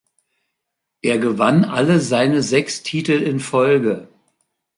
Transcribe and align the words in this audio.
Er 1.03 1.19
gewann 1.19 1.63
alle 1.63 1.99
seine 1.99 2.41
sechs 2.41 2.81
Titel 2.81 3.11
in 3.21 3.39
Folge. 3.39 4.07